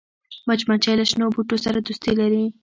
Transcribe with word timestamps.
مچمچۍ 0.47 0.93
له 0.97 1.05
شنو 1.09 1.27
بوټو 1.33 1.55
سره 1.65 1.77
دوستي 1.81 2.11
لري 2.19 2.43